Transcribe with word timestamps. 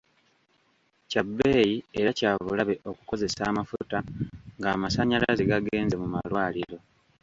Kya 1.09 1.21
bbeeyi 1.27 1.75
era 1.99 2.09
kya 2.19 2.31
bulabe 2.45 2.75
okukozesa 2.89 3.41
amafuta 3.51 3.97
ng'amasannyalaze 4.57 5.43
gagenze 5.51 5.95
mu 6.01 6.07
malwaliro. 6.13 6.77